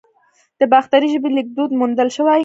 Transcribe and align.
د 0.59 0.61
باختري 0.73 1.07
ژبې 1.13 1.29
لیکدود 1.37 1.69
موندل 1.79 2.09
شوی 2.15 2.39